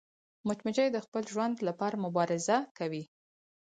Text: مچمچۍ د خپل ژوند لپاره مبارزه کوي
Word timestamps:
مچمچۍ 0.47 0.87
د 0.93 0.97
خپل 1.05 1.23
ژوند 1.33 1.55
لپاره 1.67 1.95
مبارزه 2.05 2.57
کوي 2.77 3.03